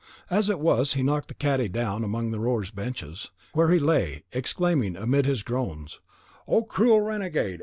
[0.31, 4.23] As it was, he knocked the cadi down among the rower's benches, where he lay,
[4.31, 5.99] exclaiming amid his groans,
[6.47, 7.59] "O cruel renegade!